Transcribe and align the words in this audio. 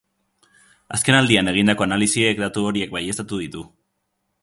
Azken 0.97 1.17
aldian 1.17 1.53
egindako 1.53 1.87
analisiek 1.89 2.43
datu 2.47 2.67
horiek 2.71 2.97
baieztatu 2.99 3.45
ditu. 3.47 3.67